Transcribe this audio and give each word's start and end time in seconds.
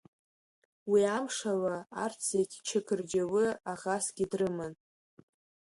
Уи 0.91 1.01
амшала 1.17 1.75
арҭ 2.03 2.19
зегьы 2.29 2.57
Чақырџьалы 2.67 3.45
аӷасгьы 3.71 4.25
дрыман. 4.31 4.73